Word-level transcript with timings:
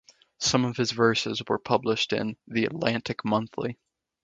Some 0.39 0.65
of 0.65 0.77
his 0.77 0.93
verses 0.93 1.43
were 1.47 1.59
published 1.59 2.11
in 2.11 2.35
"The 2.47 2.65
Atlantic 2.65 3.23
Monthly". 3.23 3.77